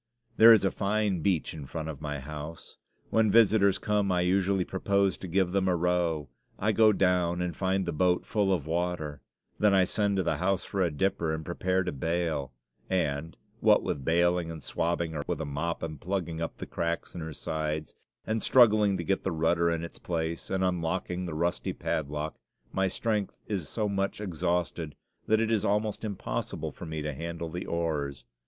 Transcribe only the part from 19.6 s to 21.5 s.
in its place, and unlocking the